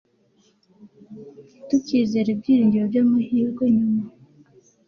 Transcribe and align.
ntitukizere 1.65 2.27
ibyiringiro 2.31 2.85
byamahirwe 2.91 3.63
nyuma 3.77 4.03